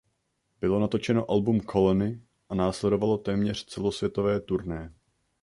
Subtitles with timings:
[0.61, 4.93] Bylo natočeno album "Colony" a následovalo téměř celosvětové turné.